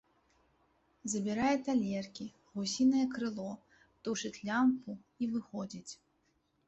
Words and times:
Забірае 1.13 1.51
талеркі, 1.67 2.25
гусінае 2.59 3.03
крыло, 3.17 3.47
тушыць 4.09 4.35
лямпу 4.51 4.91
і 5.21 5.25
выходзіць. 5.35 5.91